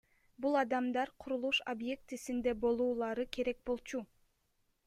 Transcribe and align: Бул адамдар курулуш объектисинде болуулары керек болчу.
Бул 0.45 0.55
адамдар 0.61 1.11
курулуш 1.25 1.59
объектисинде 1.73 2.57
болуулары 2.65 3.29
керек 3.39 3.63
болчу. 3.73 4.07